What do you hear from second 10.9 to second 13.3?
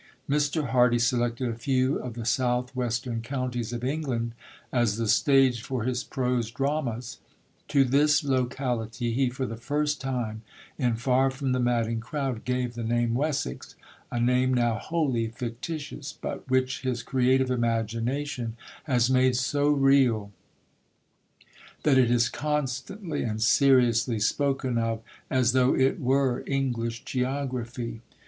Far from the Madding Crowd, gave the name